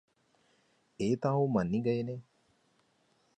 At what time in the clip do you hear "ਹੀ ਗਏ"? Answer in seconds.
1.73-2.03